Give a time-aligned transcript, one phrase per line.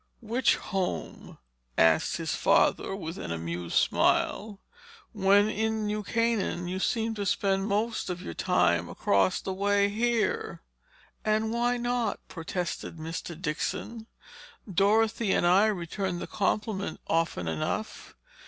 [0.21, 1.37] "Which home?"
[1.77, 4.59] asked his father with an amused smile.
[5.13, 9.89] "When in New Canaan you seem to spend most of your time across the way
[9.89, 10.63] here."
[11.23, 13.39] "And why not?" protested Mr.
[13.39, 14.07] Dixon.
[14.67, 18.15] "Dorothy and I return the compliment often enough.